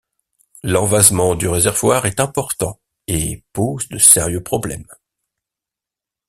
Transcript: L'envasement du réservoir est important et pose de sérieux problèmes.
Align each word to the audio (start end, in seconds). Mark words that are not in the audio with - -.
L'envasement 0.63 1.35
du 1.35 1.47
réservoir 1.47 2.07
est 2.07 2.19
important 2.19 2.79
et 3.05 3.43
pose 3.53 3.87
de 3.89 3.99
sérieux 3.99 4.41
problèmes. 4.41 4.87